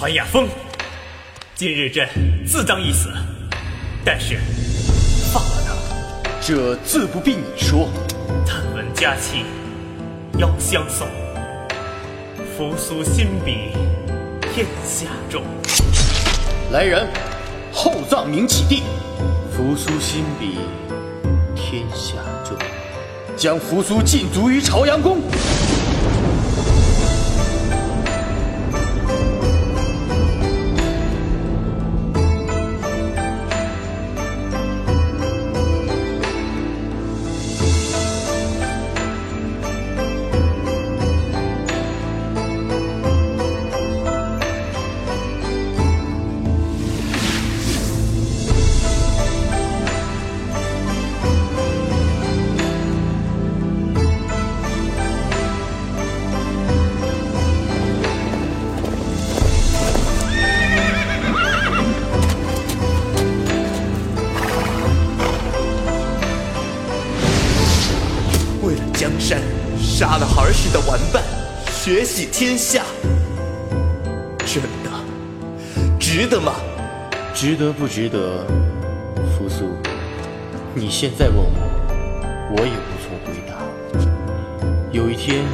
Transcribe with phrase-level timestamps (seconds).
[0.00, 0.48] 桓亚峰，
[1.54, 2.08] 今日朕
[2.46, 3.10] 自当一死，
[4.02, 4.38] 但是
[5.30, 5.74] 放了他，
[6.40, 7.86] 这自不必你说。
[8.46, 9.44] 探闻佳期，
[10.38, 11.06] 邀相送，
[12.56, 13.72] 扶苏心比
[14.54, 15.42] 天下重。
[16.72, 17.06] 来人，
[17.70, 18.82] 厚葬明启帝。
[19.52, 20.60] 扶苏心比
[21.54, 22.56] 天下重，
[23.36, 25.20] 将扶苏禁足于朝阳宫。
[70.00, 71.22] 杀了儿时的玩伴，
[71.70, 72.82] 血洗天下，
[74.46, 74.90] 真的
[75.98, 76.54] 值得吗？
[77.34, 78.46] 值得不值得？
[79.36, 79.76] 扶苏，
[80.74, 83.52] 你现在问我，我也无从回答。
[84.90, 85.44] 有一天，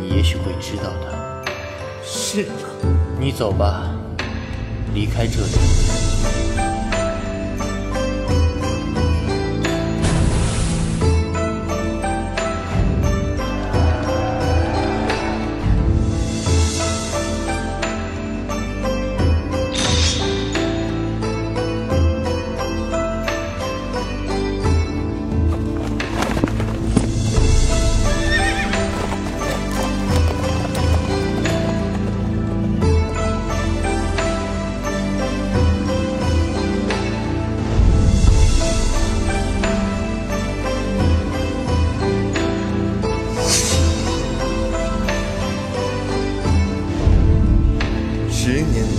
[0.00, 1.44] 你也许会知道的。
[2.02, 2.50] 是吗？
[3.20, 3.90] 你走吧，
[4.94, 6.03] 离开这里。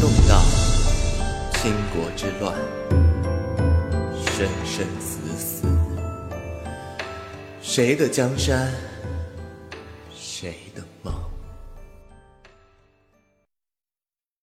[0.06, 0.40] 动荡，
[1.54, 2.54] 倾国之乱，
[4.24, 5.68] 生生死死，
[7.60, 8.72] 谁的江山，
[10.16, 11.12] 谁的梦？